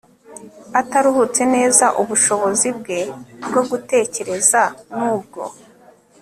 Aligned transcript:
ataruhutse 0.79 1.41
neza 1.55 1.85
ubushobozi 2.01 2.67
bwe 2.77 2.99
bwo 3.47 3.61
gutekereza 3.69 4.61
n 4.97 4.99
ubwo 5.15 5.43